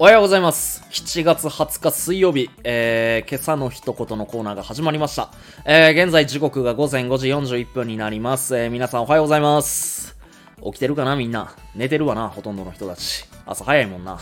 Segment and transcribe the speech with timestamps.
[0.00, 0.84] おはようございます。
[0.90, 5.32] 7月20日水曜日、えー、今朝の一言のコーナーが始まりました。
[5.64, 8.56] えー、現在時刻が午前5時41分になります。
[8.56, 10.16] えー、皆さんおはようございます。
[10.64, 11.52] 起きてるかなみんな。
[11.74, 13.24] 寝てるわな、ほとんどの人たち。
[13.44, 14.20] 朝早いもんな。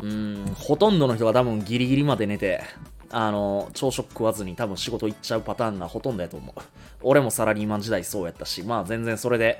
[0.00, 2.62] うん、ほとんどの人が多分ギリギリまで寝て、
[3.08, 6.60] あの、朝食食わずに多分仕事行っちゃうパターンがほとんどやと思う。
[7.00, 9.58] 俺もサラリーマン時代そうやったし、まあ全然それで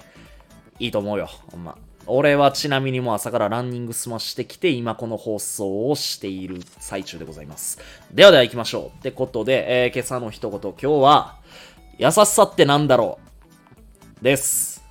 [0.79, 1.77] いいと思うよ、ほんま。
[2.09, 7.81] 俺はちなみにもう朝からランニング済ましてきて、今この放送をしている最中でございます。
[8.13, 8.99] ではでは行きましょう。
[8.99, 11.37] ってことで、えー今朝の一言、今日は、
[11.99, 13.19] 優しさってなんだろ
[14.21, 14.25] う？
[14.25, 14.85] です。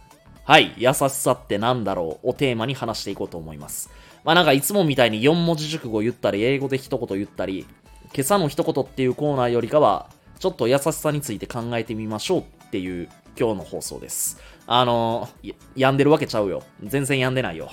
[0.44, 2.30] はい、優しさってなんだろう？
[2.30, 3.90] をテーマに話していこうと思います。
[4.24, 7.66] まあなんかいつもみたいに4文字熟語言ったり、英語で一言言ったり、
[8.14, 14.40] 今朝の一言っていうコーナーよりかは、ちょっと優しさについて考えてみましょうっていう今日の放送です。
[14.68, 16.64] あの、や病んでるわけちゃうよ。
[16.84, 17.70] 全然病んでないよ。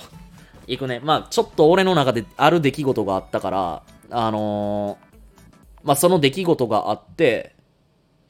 [0.66, 1.01] いくね。
[1.02, 7.55] まあちょっと俺の中である出来事があったから、あのー、まあその出来事があって、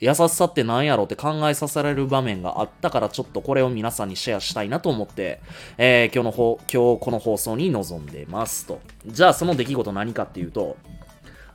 [0.01, 5.41] 優しさって何やろって考えさせられる場面があったから、ちょっとこれを皆さんにシェアしたいなと思って、
[5.79, 8.81] えー今日の方、今日この放送に臨んでますと。
[9.07, 10.77] じゃあその出来事何かっていうと、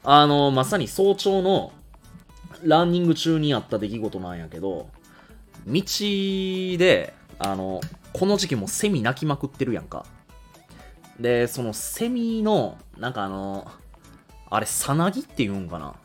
[0.03, 1.73] あのまさに早朝の
[2.63, 4.89] ランニング中にあった出来事なんやけど、
[5.67, 5.83] 道
[6.77, 7.81] で、あの、
[8.13, 10.05] この時期もセミ鳴きまくってるやんか。
[11.19, 13.69] で、そのセミの、なんかあの、
[14.49, 15.95] あれ、さなぎって言うんかな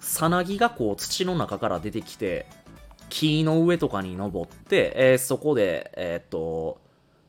[0.00, 2.46] さなぎがこう土の中から出てきて、
[3.10, 6.80] 木の上とかに登って、えーそこで、えーっと、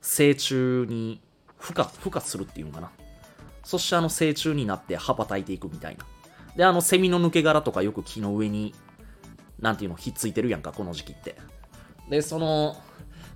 [0.02, 0.54] 成虫
[0.88, 1.22] に
[1.60, 2.92] 孵化、孵化するっていうんかな。
[3.64, 6.06] そしてあの成虫になって羽ばたいていくみたいな。
[6.56, 8.74] で、あのセミの抜け殻とかよく木の上に、
[9.60, 11.36] なんていうの、ひっついてるやんか、この時期って。
[12.10, 12.76] で、その、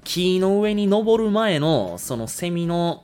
[0.03, 3.03] 木の上に登る前の、そのセミの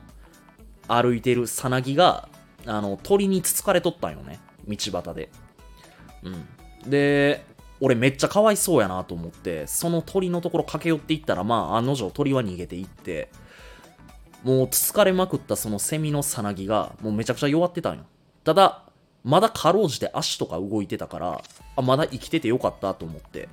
[0.88, 2.30] 歩いてるさなぎが、
[2.66, 4.40] あの、鳥につつかれとったんよね。
[4.68, 5.30] 道端で。
[6.24, 6.30] う
[6.88, 6.90] ん。
[6.90, 7.46] で、
[7.82, 13.30] 俺めっちゃかわいそうやなと思って、その鳥のところ駆け寄っていったら、まあ、案の定鳥は逃げていって、
[14.44, 18.06] もうつつかれまくったそのセミのさなぎが、もうめちゃくちゃ弱ってたんよ。
[18.44, 18.84] ただ、
[19.24, 21.42] まだかろうじて足とか動いてたから、
[21.76, 23.50] あ、まだ生きててよかったと思って。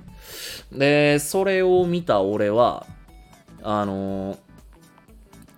[0.71, 2.85] で、それを見た俺は、
[3.61, 4.37] あのー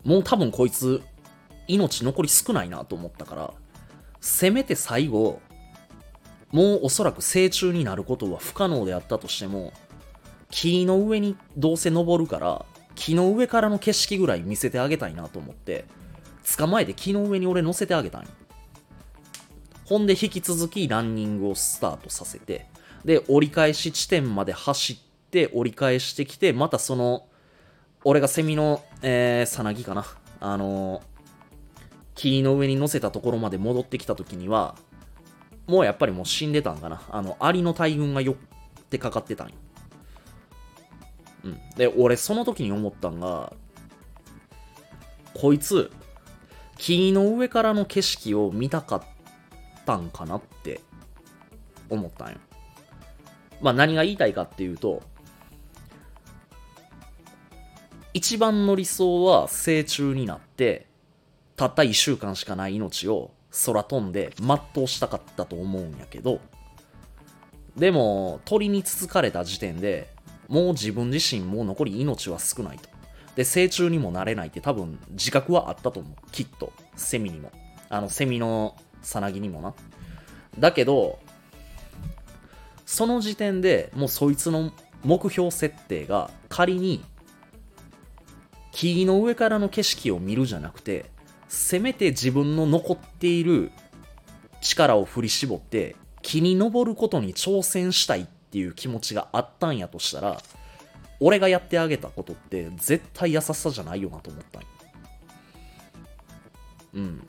[0.06, 1.02] もう多分こいつ、
[1.68, 3.54] 命残り少ないなと思ったから、
[4.22, 5.42] せめて最後、
[6.52, 9.74] もうおそらく成虫になることは不可能であったとしても、
[10.52, 15.86] 木の上にどうせ登るから、木の上からの景色ぐらい見せてあげたいなと思って、
[16.56, 18.28] 捕まえて木の上に俺乗せてあげたんよ。
[19.86, 22.68] ほんで引き続きランニングをスタートさせて、
[23.04, 27.28] で、折り返し地点まで走って、折り返してきて、またその、
[28.04, 30.06] 俺がセミの、えー、さなぎかな。
[30.40, 31.16] あのー
[32.16, 34.76] 木の上に乗せたところまで戻ってきた時には、
[35.68, 37.02] もうやっぱりもう死んでたんかな。
[37.10, 38.36] あの、アリの大群が寄っ
[38.90, 39.54] てかかってたんよ。
[41.44, 41.60] うん。
[41.76, 43.54] で、俺その時に思ったんが、
[45.34, 45.92] こいつ、
[46.78, 49.04] 木の上からの景色を見たかっ
[49.86, 50.82] たんかなって
[51.90, 52.38] 思ったんよ。
[53.62, 55.02] まあ何が言いたいかっていうと、
[58.14, 60.88] 一番の理想は成虫になって、
[61.56, 63.32] たった1週間しかない命を
[63.66, 66.40] 空飛んで全うしたかったと思うんやけど、
[67.76, 70.14] でも鳥につつかれた時点で
[70.48, 72.90] もう自分自身もう残り命は少ないと。
[73.36, 76.32] で、成虫にもなれないって多分自覚はあったと思う。
[76.32, 76.72] きっと。
[76.96, 77.52] セミにも。
[77.90, 79.74] あの、セミのさなぎにもな。
[80.60, 81.20] だけど、
[82.86, 84.72] その時点でもうそいつの
[85.04, 87.04] 目標設定が仮に
[88.72, 91.06] 木の上からの景色を見るじゃなくて、
[91.48, 93.72] せめて自分の残っている
[94.62, 100.42] 力を振り絞って木に登ることに挑戦したいっていう気持ちがあったんやとしたら、
[101.20, 104.64] 俺がやってあげたことって絶対優しさじゃないよなと思ったん。
[106.96, 107.28] うん。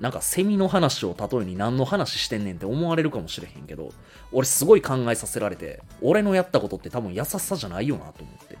[0.00, 3.92] なんかセミの話を例えに何の話してんねんって思われるかもしれへんけど、
[4.30, 8.58] 俺すごい考えさせられて、俺のやったことって多分優しさじゃないよなと思って。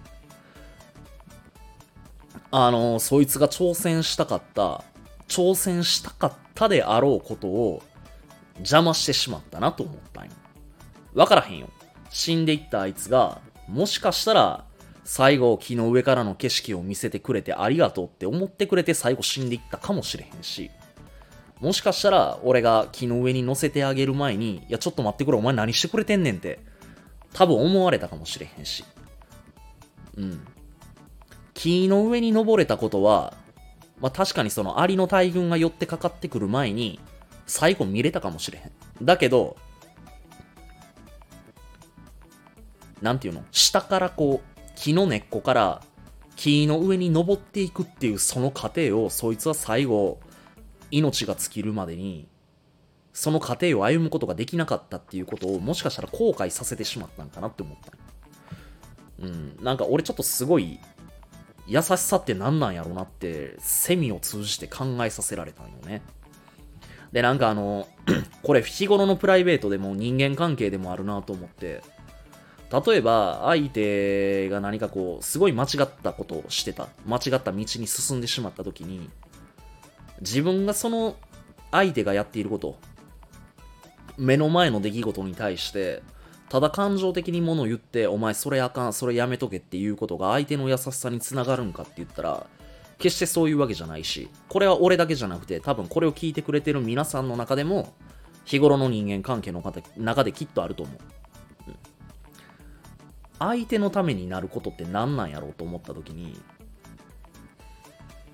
[2.50, 4.82] あの、そいつが挑戦したかった、
[5.28, 7.82] 挑戦したかったであろうことを
[8.58, 10.30] 邪魔してしまったなと思ったんよ。
[11.14, 11.68] わからへんよ。
[12.08, 14.64] 死んでいったあいつが、もしかしたら、
[15.04, 20.70] 最後木の上からの景色を見せてくれてありがとうって思ってくれて最後死んでいったかもしれへんし、
[21.60, 26.60] もしかしたら俺が木の上に乗せてあげる前に、いやちょっと待ってくれ、お前何してくれてんねんって、
[27.32, 28.84] 多分思われたかもしれへんし。
[30.16, 30.46] うん。
[31.54, 33.34] 木の上に登れたことは、
[34.00, 37.00] まあ確かにそのアリの大群が寄ってかかってくる前に、
[37.46, 38.72] 最後見れたかもしれへん。
[39.02, 39.56] だけど、
[43.00, 43.44] なんていうの？
[43.50, 45.82] 下からこう、木の根っこから
[46.34, 50.20] 木の上に登っていくっていうその過程を、そいつは最後、
[50.90, 52.28] 命が尽きるまでに、
[53.12, 57.92] その過程を歩むことができなかったっていうことを、もしかしたら後悔させてしまったんかなって思った。
[59.20, 60.78] うん、なんか俺ちょっとすごい、
[61.66, 66.02] 優しさって何なんやろうなって、セミを通じて考えさせられたんよね。
[67.12, 67.88] で、なんかあの、
[68.42, 71.82] これ日頃のプライベートでも人間関係でもあるなと思って、
[72.70, 79.08] 例えば相手が何かこうすごい間違ったことをしてた間違った道に進んでしまった時に
[80.20, 81.16] 自分がその
[81.70, 82.78] 相手がやっていること
[84.16, 86.02] 目の前の出来事に対して
[86.48, 92.46] ただ感情的に物を言ってお前それあかんそれやめとけっていうことが相手の優しさにつながるんかって言ったら
[92.98, 97.92] 決してそういうわけじゃないしこれは俺だけじゃなくて多分これを聞いてくれてる皆さんの中でも
[98.44, 99.62] 日頃の人間関係の
[99.96, 100.98] 中できっとあると思う。
[103.38, 106.40] 相手のためになることって何なんやろうと思った時に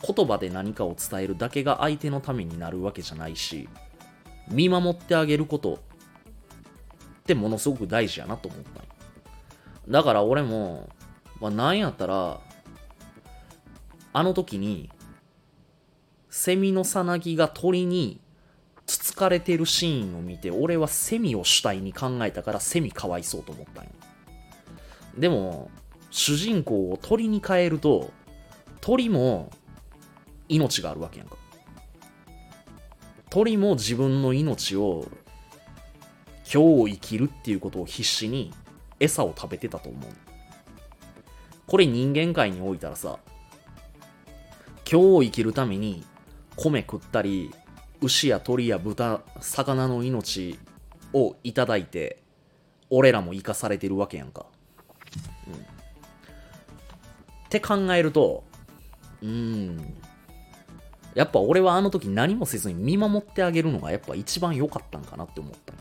[0.06, 3.68] 言葉で何かを伝えるだけが相手のためになるわけじゃないし
[4.48, 5.78] 見守ってあげることっ
[7.24, 8.82] てものすごく大事やなと思った
[9.88, 10.88] だから俺も、
[11.40, 12.40] まあ、なんやったら
[14.12, 14.90] あの時に
[16.30, 18.20] セミのさなぎが鳥に
[18.86, 23.90] つつかれてるシーンを見て俺はセミを主体に考えたからセミかわいそうと思ったんよ。
[25.16, 25.70] でも、
[26.10, 28.10] 主人公を鳥に変えると、
[28.80, 29.50] 鳥も
[30.48, 31.36] 命があるわけやんか。
[33.30, 35.08] 鳥も自分の命を
[36.44, 38.52] 今日を生きるっていうことを必死に
[39.00, 40.10] 餌を食べてたと思う。
[41.66, 43.18] これ人間界においたらさ、
[44.90, 46.04] 今日を生きるために
[46.56, 47.54] 米食ったり、
[48.02, 50.58] 牛や鳥や豚、魚の命
[51.14, 52.22] をいただいて、
[52.90, 54.46] 俺らも生かされてるわけやんか。
[55.46, 55.82] うん
[57.52, 58.44] って考えると、
[59.22, 59.94] うん、
[61.14, 65.74] やっぱ俺はあの時何もせずに見守ってあげるのがやっぱ一番良かったんかなって思った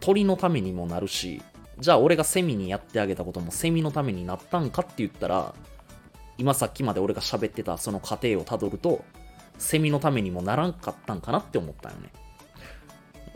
[0.00, 1.42] 鳥のためにもなるし、
[1.80, 5.54] じゃあ俺がセミにやってあげたこともセミのためになったんかって言ったら、
[6.38, 9.04] 今さっきまで俺が喋ってたその過程をたどると、
[9.58, 12.12] セミのためにもならんかったんかなって思ったよね。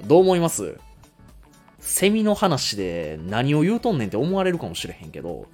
[0.06, 0.78] どう思います？
[1.84, 5.46] セミの話で何を言うとんねんって思われるかもしれへんけど、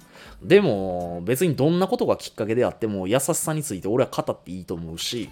[0.43, 5.29] でも別にどんなことがきっかけであっても優しさについて俺は語っていいと思うし、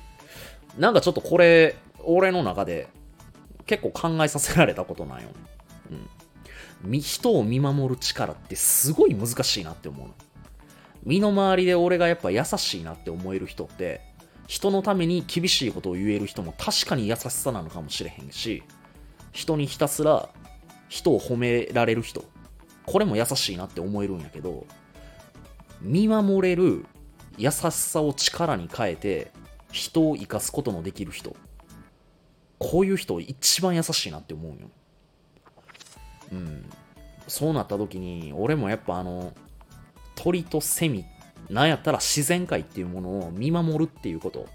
[0.78, 2.88] なんかちょっとこれ、俺の中で
[3.68, 5.30] 結構考えさせられたことなんよ。
[6.84, 7.00] うん。
[7.00, 10.08] 人を見守る力ってすごい難しいなって思う。
[11.04, 14.02] 身の回りで俺がやっぱ優しいなって思える人って、
[14.48, 18.64] 人のために厳しいことを言える人も確かに優しさなのかもしれへんし、
[19.32, 20.30] 人にひたすら
[20.90, 22.24] 人を褒められる人。
[22.86, 24.66] これも優しいなって思えるんやけど
[25.82, 26.86] 見守れる
[27.38, 29.32] 優しさを力に変えて
[29.74, 31.36] 人を生かすことのできる人。
[32.60, 34.58] こういう人一番優しいなって思うよ。
[36.32, 36.70] うん。
[37.28, 39.34] そうなった時に俺もやっぱあの
[40.16, 41.06] 鳥とセミ
[41.50, 44.48] なんやったら自然界っていうものを見守るっていうこと。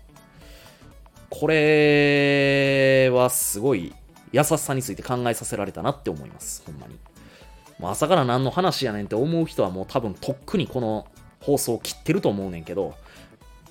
[1.31, 3.95] これはすごい
[4.33, 6.63] 優しさについて考えさせられたなって思います。
[6.67, 6.99] ほんまに。
[7.79, 11.07] もう朝から何の話やねんって思う人はもう多分とっくにこの
[11.41, 12.95] 放送を切ってると思うねんけど、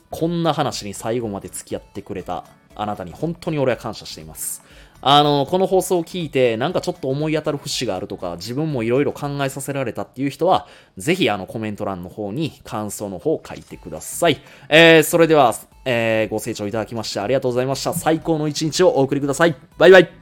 [0.09, 4.63] こんな話に最後まで付き合ってくれたあなたに本当に俺は感謝しています。
[5.03, 14.41] あの、この放送を聞いて、なんかちょっと思い当たる節があるとか、自分もいろいろ考えさせられたっていう人は、ぜひあのコメント欄の方に感想の方を書いてください。
[14.69, 17.93] えー、それでは、えー、ご清聴いただきましてありがとうございました。
[17.93, 19.55] 最高の一日をお送りください。
[19.79, 20.20] バイバイ。